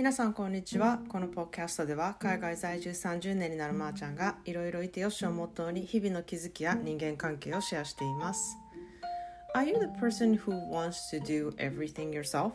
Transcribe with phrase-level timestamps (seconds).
[0.00, 8.56] 皆さんこんにちはこのポッドキャストでは海外在住30年になるまーちゃんがいろいろいてよしをモットーに日々の気づきや人間関係をシェアしています
[9.54, 12.52] Are you the person who wants to do everything yourself?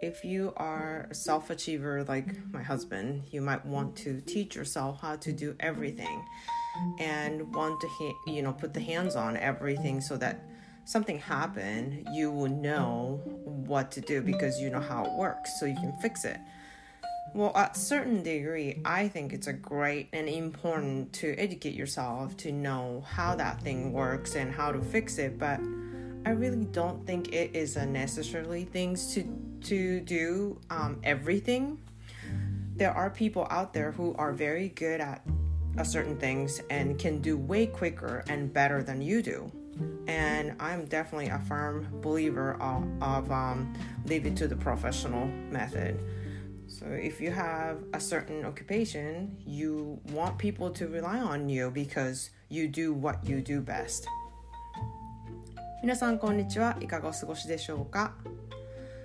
[0.00, 5.00] If you are a self achiever like my husband, you might want to teach yourself
[5.00, 6.22] how to do everything
[7.00, 7.88] and want to
[8.28, 10.36] you know put the hands on everything so that
[10.84, 15.66] something happen, you will know what to do because you know how it works, so
[15.66, 16.38] you can fix it.
[17.34, 22.52] Well, at certain degree, I think it's a great and important to educate yourself to
[22.52, 25.36] know how that thing works and how to fix it.
[25.36, 25.58] But
[26.26, 29.24] I really don't think it is a necessarily things to
[29.62, 31.80] to do um, everything.
[32.76, 35.22] There are people out there who are very good at
[35.83, 39.49] certain things and can do way quicker and better than you do
[40.07, 43.73] and I'm definitely a firm believer of, of um,
[44.05, 45.99] leave it to the professional method.
[46.67, 52.29] So if you have a certain occupation, you want people to rely on you because
[52.49, 54.07] you do what you do best.
[55.81, 58.13] 皆さんこんにちはいかがお過ごしでしょうか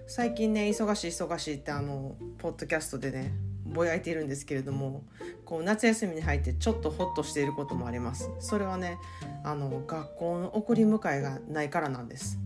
[0.08, 3.32] 最近ね忙しい忙しいってあのポッドキャストでね
[3.69, 5.03] ぼやいているんですけれども
[5.45, 8.29] こう夏休みに入ってちょっとホッとしていることもあります。
[8.39, 8.97] それはね
[9.43, 12.39] あの学校の送り迎えがないからなんです。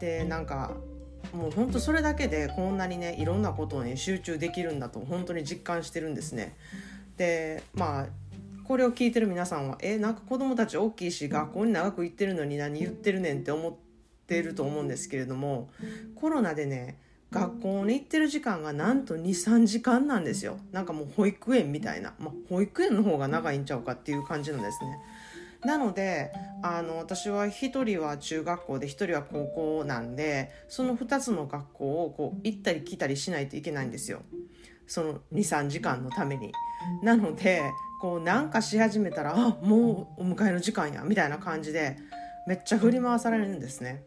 [0.00, 0.74] でなんか
[1.32, 6.56] もうほんとそれだけでこんなにねいろんなことに集中できるんだと本当に実感してるんですね。
[7.16, 8.06] でまあ
[8.64, 13.74] これを聞いてる皆さんはえなんか子供たち大きいし学校に長く行ってるのに何言ってるねんって思っ
[14.26, 15.70] てると思うんですけれども
[16.14, 16.98] コロナでね
[17.30, 20.58] 学校に行ってる時間がなんと23時間なんですよ。
[20.72, 24.98] なんかもう保育園みたいな、まあ、保育園の方が長いんちゃうかっていう感じなんですね。
[25.64, 34.22] なのであの私は1人は中学校で1人は高校なんでその2つの学校をこう行ったり来たりしないといけないんですよ。
[34.86, 36.52] その23時間のために。
[37.02, 37.62] なので
[38.00, 41.98] こうなんかし始めたらあもうお迎えの時間やみたいな感じで
[42.48, 44.04] めっちゃ振り回されるんですね。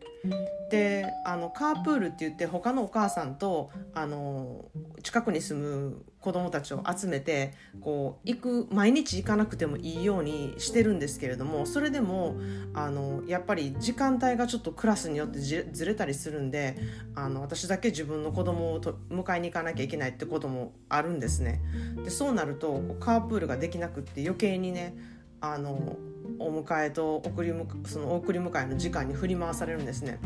[0.72, 4.66] であのカープールって言って他のお母さんとあの
[5.03, 12.35] 近くに住む子供たちを集めてこう行く毎日行かなくてもいいようにしてるんですけれどもそれでも
[12.74, 16.78] あのやっぱり時間帯がちょっとクラスによってずれたりするんで
[17.13, 21.62] あの私だけ自分の子供をと迎えに行かなきゃいけないってこともあるんですね。
[22.03, 24.96] でそうなるとカープールができなくって余計にね
[25.41, 25.97] あの
[26.40, 27.53] お迎えと送り
[27.85, 30.19] その送り迎えの時間に振り回されるんですね。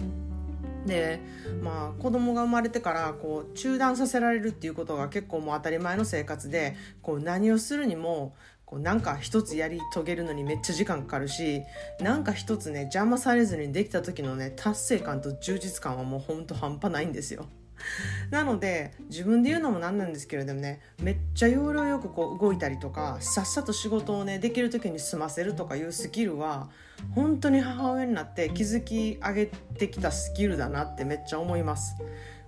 [0.85, 1.19] で
[1.63, 11.61] まあ子供が生まれてからこう中断させられるっていうことが結構もう当たり前の生活でこう何をするにもこうなんか一つやり遂げるのにめっちゃ時間かかるし
[11.99, 17.47] なんか一つね邪魔されずにできた時のね達成感と充実感はもうほんと半端ないんですよ。
[18.31, 26.69] なので自分で言うのもなんなんですけれどもねめっちゃ要領よくこう動いたりとかさっさと仕事をねできる時に済ませるとかいうスキルは
[27.13, 31.95] 本当に母親になって気づき上げてきたスキルだなってめっちゃ思います。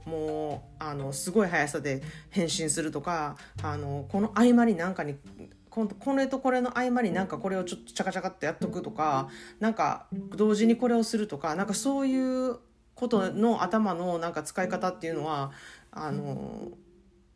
[0.05, 5.17] もうあのすごい速さで返信するとかあのこの合間に何かに
[5.69, 9.27] これとこれの合間になんかこれをちょっとチャカチャカってやっとくとか
[9.59, 12.57] なんか同時にこれをするとかなんかそういう
[12.97, 15.51] ことの頭のなんか使い方っていうのは
[15.91, 16.71] あの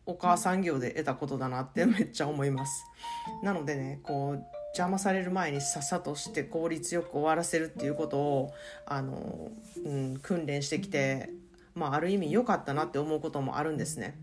[0.06, 2.86] お母さん業で得たことだなってめっちゃ思います。
[3.44, 8.54] なのでねこう邪魔される前にさっさとして効率よく終わらせるっていうことを
[8.86, 9.52] あの、
[9.86, 11.30] うん、訓練してきて、
[11.76, 14.18] まあ、ある意味良かったなって思うこともあるんですね。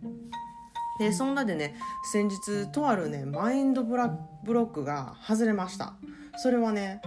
[0.98, 1.76] でそんなでね
[2.12, 5.94] 先日とあるねマインドブラブロックが外れました
[6.38, 7.00] それはね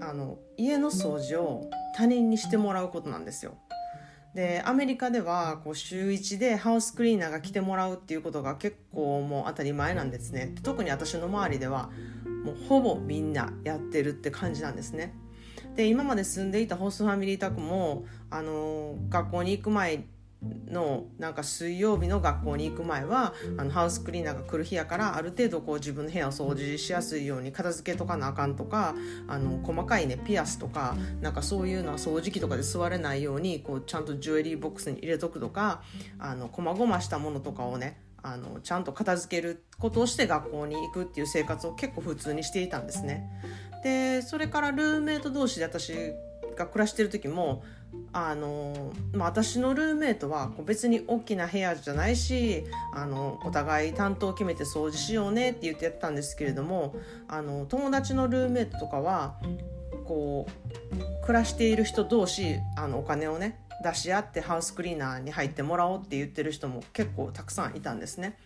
[0.00, 3.56] あの家の掃除を他人にしてもらうことなんですよ
[4.38, 10.54] でアメリカではこう週1でハウスクリーナーが来てもらうっていうことが結構もう当たり前なんですね。
[10.62, 11.90] 特に私の周りでは
[12.44, 15.12] もうほぼみんなやってるって感じなんですね。
[15.74, 20.04] で今まで住んでいたホストファミリー宅もあの学校に行く前
[20.42, 28.94] のなんか水曜日の学校に行く前はあのハウスクリーナーが来る日やからある程度こう自分の部屋を掃除しやすいように片付けとかなあかんとか
[29.26, 35.82] あの細かいねピアスとかなんかそういうのは掃除機とかで座れないようにこうちゃんとジュエリーボックスに入れとくとか
[36.18, 43.28] あの細々したものとかをねあのちゃんと片付けることをして学校に行くっていう生活を結構普通にしていたんですね。
[43.82, 45.92] でそれからルーメイト同士で私
[46.56, 47.62] が暮らしてる時も
[48.12, 56.94] あの、まあ、私のルーメイトは別に大きな部屋じゃないしあのお互い担当を決めて掃除しようねって言ってやったんですけれども
[57.28, 59.34] あの友達のルーメイトとかは
[60.06, 68.38] こう暮らしている人同士あのお金をね出し合ってハウスクリーナーに入ってもらおうって言ってる人も結構たくさんいたんですね。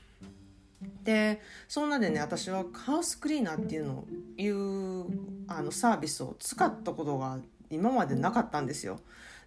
[1.04, 4.06] でそんなでね私はハウスクリーナーっていうのを
[4.36, 5.06] いう
[5.48, 7.38] あのサービスを使ったことが
[7.70, 9.00] 今までなかったんですよ。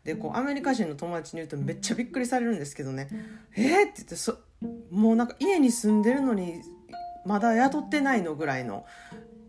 [0.05, 3.09] でこうアメリカ人の友達に言うとめっちゃびっくりされるんですけどね
[3.57, 4.37] 「えー!」って言ってそ
[4.91, 6.61] もうなんか家に住んでるのに
[7.25, 8.85] まだ雇ってないのぐらいの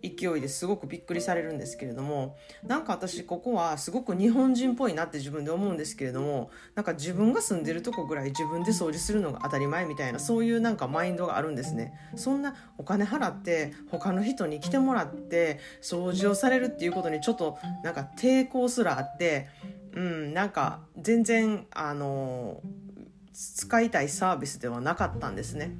[0.03, 2.37] 勢いですごくびっくりされるんですけれども
[2.67, 11.93] なんか私ここはすごく日本人っぽいなって自分で思うんですけれどもなんか自分が住んでるとこぐらい自分で掃除するのが当たり前みたいなそういうなんかマインドがあるんですね。
[12.15, 19.49] そんなお金払って他の人に来てもらって掃除をされるっていうことにちょっとなんか抵抗すらあって
[19.97, 22.61] うんなんか全然あの
[23.33, 25.75] 使いたいサービスではなかったんですね。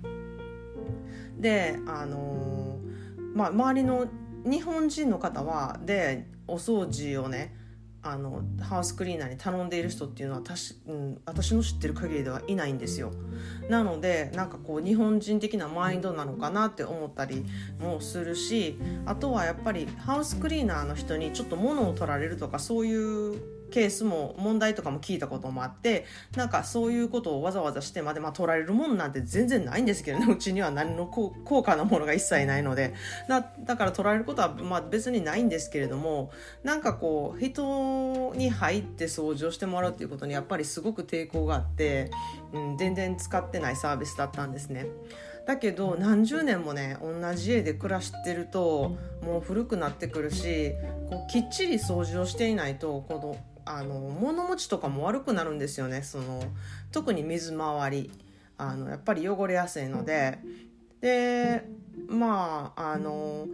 [1.39, 2.79] であの
[3.35, 4.07] まあ、周りの
[4.45, 7.55] 日本人の方はでお掃除をね
[8.03, 13.13] あのハウスクリーナーに頼んでいる人っていうのはたし、うん、私の知ってる限りではいないんですよ。
[13.69, 17.45] なのでなんかこう日本人的なマインドなのかなって思ったり
[17.81, 26.05] もするしあとはやっぱりハウスクリーナーの人にちょっと物を取られるとかそういうケースも問題とかも聞いたこともあって
[26.37, 32.95] なんかそういうことをわざわざしてまで、まあ、取られるもんなんて全然ないんですけどね うちには何の高価なものが一切ないので
[33.29, 36.31] だだから取られることはまあ別にないんですけれども
[36.63, 42.11] なんかこう人に入って掃除をしてもらうっていうことにやっぱりすごく抵抗があって、
[42.53, 44.87] うん、全然使ってないサービスだったんですね。
[45.47, 50.73] だけど何十年もね同じ家で暮らしてるともう古くなってくるし
[51.09, 56.03] こうきっちり掃除をしていないとこのあの物持ちとかも悪くなるんですよね。
[56.03, 56.43] その
[56.93, 58.11] 特に水回り。
[58.59, 60.39] あのやっぱり汚れやすいので。
[61.01, 61.65] で
[62.09, 63.49] まああの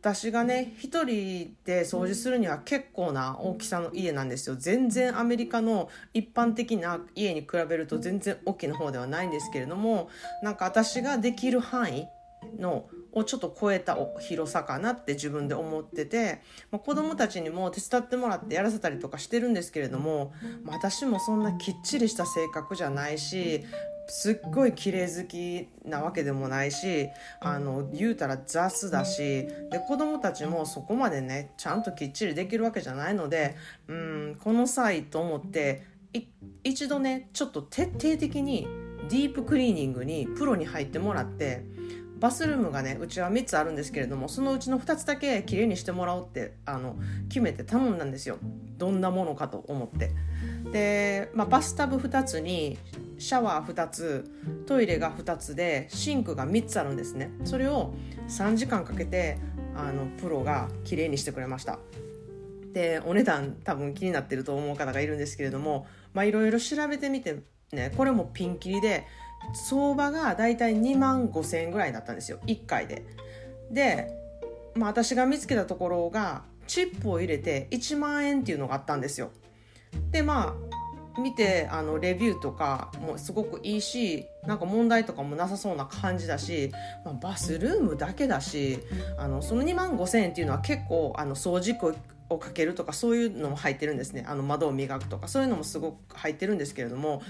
[0.00, 4.56] 私がね一人で掃除するには結構な大きさの家なんですよ。
[4.56, 10.10] 全然アメリカの一般的な家に比べると全然大きな方ではないんですけれども
[10.42, 12.06] なんか私ができる範囲
[12.58, 20.32] のをちょっと超えた広さかなって自分で思ってて、まあ、子供たちにも手伝ってもらってやらせたりとかしてるんですけれども、
[20.64, 23.64] まあ、私もそんなきっちりした性格じゃないし
[24.06, 27.08] すっごい綺麗好きなわけでもないし
[27.40, 33.56] あの言うたら雑だしで子供たちもそこまでねちゃんときっちりできるわけじゃないので
[33.88, 35.84] うんこの際と思って
[36.62, 38.66] 一度ねちょっと徹底的に
[39.08, 41.64] ディープクリーニングにプロに入ってもらって
[42.24, 46.96] バスルームがねうちは3つあるんですけれどもそのうちの2つだけきれいにしてもらおうってあの
[47.28, 48.38] 決めて頼んだんですよ。
[48.78, 50.10] どんなものかと思って。
[50.72, 52.78] で、まあ、バスタブ2つに
[53.18, 54.24] シャワー2つ
[54.64, 57.30] トイレが2つでシンクが3つあるんですね。
[57.44, 57.92] それを
[58.28, 59.36] 3時間かけて
[59.76, 61.78] あのプロがきれいにしてくれました。
[62.72, 65.86] でお値段多分気になってると思う方がいるんですけれども
[66.16, 69.06] いろいろ調べてみてねこれもピンキリで
[69.52, 73.04] 相場がだいたい2万5千円ぐらいだったんですよ1回で。
[73.70, 74.10] で、
[74.74, 79.30] まあ、私が見つけたところがチップを入れて1万円っていうのがあったんですよ。
[80.10, 80.56] でま
[81.16, 86.72] あ見てあのレビューとかもすごくいいしなんか問題とかもなさそうな感じだし、
[87.04, 88.80] まあ、バスルームだけだし
[89.16, 91.96] あのその2万5千円っていうのは結構あの掃除機
[92.28, 97.22] をかけるとかそういうのも入ってるんですねあの窓を磨くとかそういうのもすごく入ってるんですけれども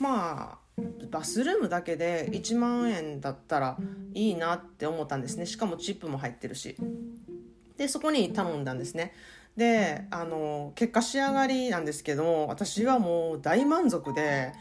[0.00, 0.67] まあ
[1.10, 3.76] バスルームだけで1万円だったら
[4.14, 5.46] いいなって思ったんですね。
[5.46, 6.76] しかもチップも入ってるし。
[7.76, 9.12] でそこに頼んだんですね。
[9.56, 14.52] であの結果仕上がりなんですけども私はもう大満足で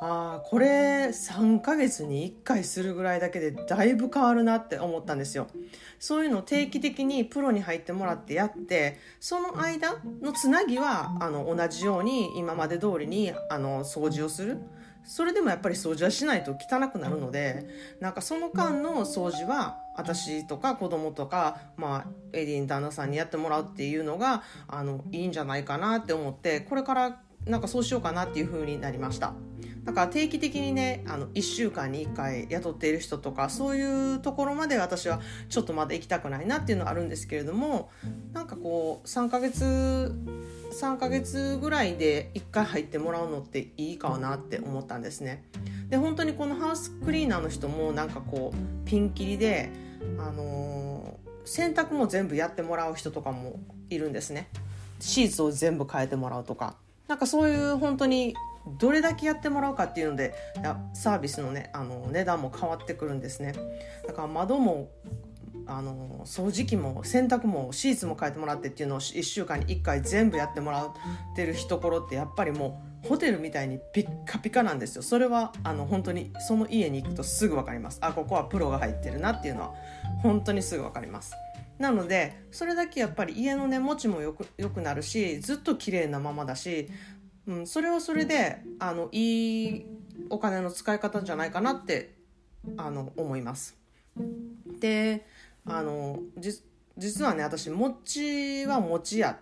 [0.00, 5.46] ああこれ3ヶ月に1回するぐらいだけでだいぶ変わるなって思ったんですよ。
[6.00, 14.58] そういうのを定期的にプロに入ってもらってやってその間のつなぎはあの同じように今まで通りにあの掃除をする。
[15.04, 17.66] それでもやっぱり掃除はしないと汚くなるので
[18.00, 29.34] なんかその間の掃除は私とか子供とか、まあ、エディン旦那さんにやってもらうっていうのがあのいいんじゃないかなって思ってこれからなんかそうしようかなっていう風になりました。
[29.84, 35.20] だから定期的にねあの1週間に1回雇っている人とかそういうところまで私は
[35.50, 37.90] ちょっとまだ行きたくないなっていうのはあるんですけれども
[38.32, 40.14] なんかこう3ヶ月
[40.74, 45.44] 3ヶ月ぐらいで1回入ってもらうのっていいかなって思ったんですね。
[45.88, 49.70] で本当にこのハウスクリーナーの人もなんかこうピンキリで
[50.18, 54.48] あのー、洗濯も全部やってもらう人とかもいるんですね。
[54.98, 56.76] シーツを全部変えてもらうとか。
[57.06, 58.34] なんかそういう本当に
[58.78, 60.34] どれだけやってもらうかっていうので
[60.94, 63.54] サービスのねあの値段も変わってくるんですね。
[64.06, 64.88] だから窓も
[65.66, 70.92] あの掃除機も洗濯もシーツも変えてもらってっていうのを1週間に1回全部やってもらっ
[71.34, 75.02] てるところってやっぱりもうホテルみたいにピッカピカなんですよ。
[75.02, 77.98] それはあの本当にその家に行くとすぐ分かります。
[78.00, 79.74] あここはプロが入ってるなっていうのは
[80.22, 81.34] 本当にすぐ分かります。
[81.78, 86.88] なのでそれだけやっぱり家のね持ちもよくよくなるしずっと綺麗なままだし、
[87.46, 89.86] うん、それはそれであのいい
[90.30, 92.14] お金の使い方じゃないかなって
[92.76, 93.76] あの思います。
[94.80, 95.26] で
[95.66, 96.20] あの
[96.96, 99.36] 実はね私「餅は餅や」っ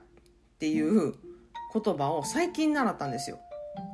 [0.59, 1.15] ていう
[1.73, 3.39] 言葉を最近習ったんですよ。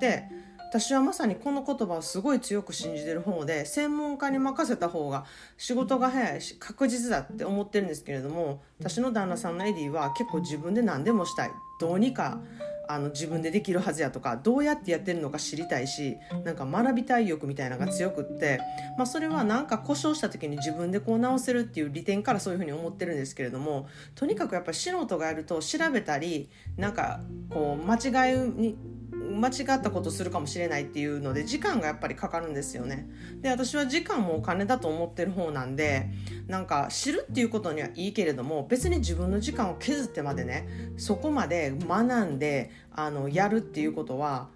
[0.00, 0.24] で
[0.68, 5.24] 私はまさにこの言葉をすごい強く信じてる方で専門家に任せた方が
[5.56, 11.50] 仕事が早いし確実だって思ってるんですけれども私の旦那さんのエディは結構自分で何でもしたい。
[11.80, 12.40] どうにか
[12.88, 18.60] あの自分でできるはずやとかどうやってやってるのか知りたいしなんか学びたい欲みたいなのが強くって、
[18.96, 27.20] まあ、それはなんか故障した時に自分でこう直せるっていう利点からそういうふうに思ってるんですけれどもとにかくやっぱり素人がやると調べたりなんか
[27.50, 27.96] こう間
[28.30, 28.76] 違いに
[29.18, 33.08] 間違ったことするかもしれないっていうので時間がやっぱりかかるんですよね。
[33.40, 36.10] で私は時間もお金だと思ってる方なんで
[36.46, 44.48] なんか知るっていうことにはいいけれども別に自分の時間を削ってまでねそこまで学んであのやるっていうことは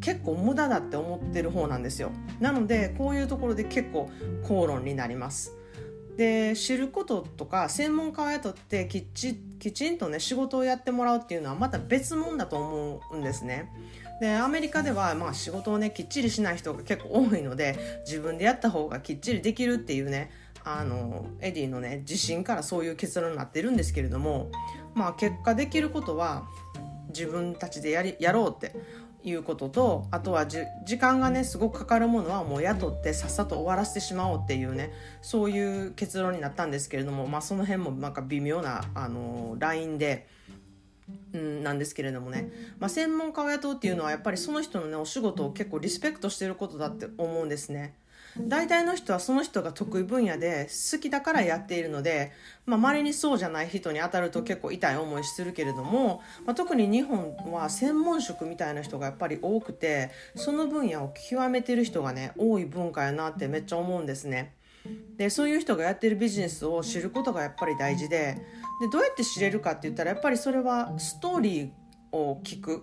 [0.00, 2.10] 結構無駄だって思ってる方なんですよ。
[2.40, 4.10] なのでこういうところで結構
[4.42, 5.56] 口論になります。
[6.16, 13.70] で知ることとか専門家を雇ってきちきちんとね仕事をやってもらうっていうのはまた別物だと思うんですね。
[14.20, 20.30] でアメリカではまあ仕事をねきっちりしない人が結構多いので自分でやった方がきっちりできるっていうね
[20.64, 24.50] あのエディのね自信からそういう結論になってるんですけれども
[24.94, 26.46] まあ結果できることは
[27.08, 28.74] 自分たちでやりやろうって
[29.24, 30.66] いうこととあとは時
[30.98, 40.28] 間がねすごくかかるものはもう雇ってさっさと終わらせてしまおうっていうねそういう結論になったんですけれども、まあ、その辺もなんか微妙なあのラインで。
[41.32, 47.94] うん、なんですけれどもね、まあ、専門家を雇うっていうのはやっぱりその人のねお仕事を結構リスペクトしてることだって思うんですね。
[48.38, 52.32] 大体の人はその人が得意分野で好きだからやっているので、
[52.64, 64.54] まあ、稀にそうじゃない人に当たると結構痛い思いするけれども、まあ、特に日本は専門職みたいな人がやっぱり多くてその分野を極めてる人がね多い文化やなってめっちゃ思うんですね。
[65.16, 68.36] でそういう人がやってるビジネスを知ることがやっぱり大事で
[68.82, 71.70] でどうやって知れるかって言ったらやっぱりそれはストーリー
[72.10, 72.82] を聞く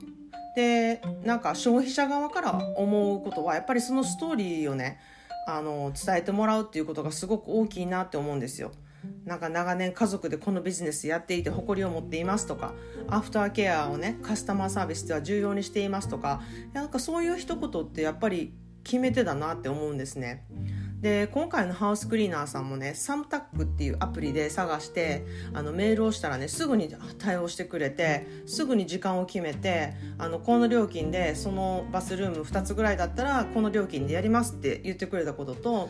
[0.55, 4.97] でなんか消費者側から思うことはやっぱりそのストーリーをね
[5.45, 8.71] あの伝えてもらうっていうことがすごく大きいなって思うんですよ。
[9.25, 12.73] なんか長年家族でこのビジネスやっていて誇りを持っていますとか
[13.07, 16.41] アフターケアをねカスタマーサービスでは重要にしていますとか
[16.73, 18.53] なんかそういう一言ってやっぱり
[18.83, 20.45] 決め手だなって思うんですね。
[21.01, 35.89] で今回のハウスクリーナーさんもねサムタックっていうアプリで探してあのメールをしたらねすぐに対応してくれてすぐに時間を決めてあのこの料金でそのバスルーム2つぐらいだったらこの料金でやりますって言ってくれたことと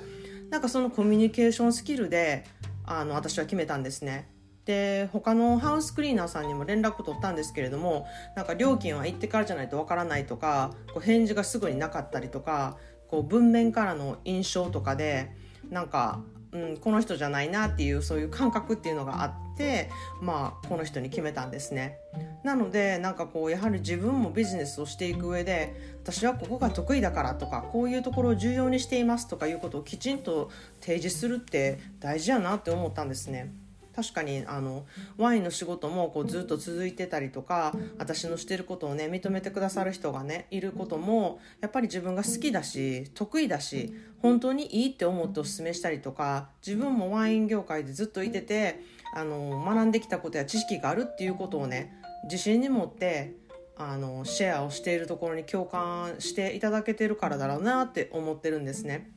[0.52, 2.46] なんかそのコミュニケーションスキルで
[2.86, 4.30] あの私は決めたんですね。
[4.66, 12.78] で他のハウスクリーナーさんにも連絡取ったんですけれどもなんか料金は行ってからじゃないとわからないとかこう返事がすぐになかったりとか
[13.10, 15.32] こう文面からの印象とかで
[15.70, 19.90] なんか、うん、この人じゃないなっていうそういう感覚っていうのがあって
[20.22, 21.98] まあこの人に決めたんですね。
[22.44, 30.50] なのでなんかこうやはり自分もビジネスをしていく上で私はここが得意だからとかこういうところを重要にしていますとかいうことをきちんと
[30.80, 33.52] 提示するって大事やなって思ったんですね。
[34.00, 34.86] 確かにあの
[35.18, 48.80] ワインの仕事もこうずっと続いてたりとか私のしてることをね認めてくださる人がねいることもやっぱり自分が好きだし得意だし本当にいいって思っておすすめしたりとか自分もワイン業界でずっといてて
[49.14, 53.36] あの学んできたことや知識があるっていうことをね自信に持って
[53.78, 59.12] あのシェアをしているところに共感していただけてるからだろうなって思ってるんですね。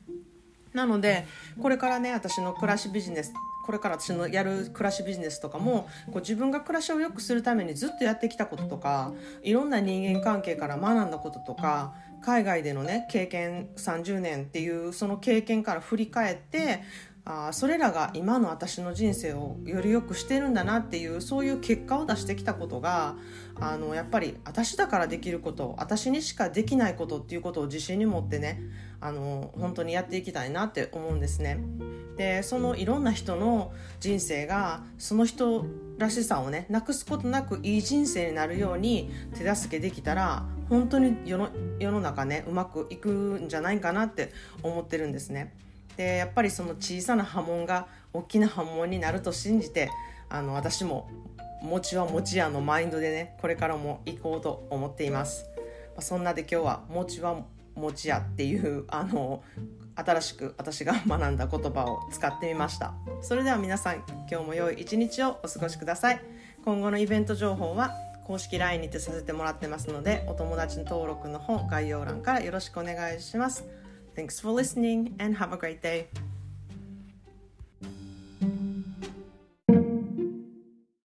[0.72, 1.26] なので
[1.60, 3.32] これからね私の暮らしビジネス
[3.64, 16.82] これから私のやる暮らしビジネスとかもこう自分が暮らしを良くするためにずっとやってきたこととかいろんな人間関係から学んだこととか海外でのね経験30年っていうその経験から振り返って
[17.24, 23.14] あそれらが今の私の人生をより良くしてるんだなっていうそういう結果を出してきたことが
[23.60, 28.60] あのやっぱり私だからできること私にしかできないことっていうことを自信に持ってね
[29.00, 31.58] あの本当にやっていきたいなって思うんですね。
[32.16, 35.64] でそのいろんな人の人生がその人
[35.98, 45.54] らしさをねなくすことなくいい人生になるように手助けできたら本当に世の世の中ねうまくいくんじゃないかなって思ってるんですね。
[45.96, 49.90] でやっぱりその小さな波紋が大きな波紋になると信じて
[50.28, 51.10] あの私も
[51.62, 55.46] 餅は餅屋のマインドでねこれからも行こうと思っています、
[56.00, 57.42] そんなで今日は餅は
[57.74, 59.42] 餅屋っていうあの
[59.94, 62.94] 新しく私が学んだ言葉を使ってみました。
[63.20, 66.20] それでは皆さん今日も良い一日をお過ごしください。
[66.64, 67.92] 今後のイベント情報は
[68.24, 73.81] 公式 LINE にてさせてもらってますのでお友達の登録の方概要欄からよろしくお願いします。
[74.14, 76.08] Thanks for listening and have a great day